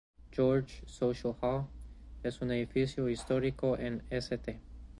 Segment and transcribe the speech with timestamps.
[0.31, 1.67] George Social Hall",
[2.23, 4.59] es un edificio histórico en St.